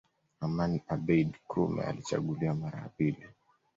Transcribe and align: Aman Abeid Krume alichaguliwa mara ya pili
Aman 0.41 0.79
Abeid 0.87 1.37
Krume 1.47 1.83
alichaguliwa 1.83 2.55
mara 2.55 2.79
ya 2.79 2.89
pili 2.89 3.25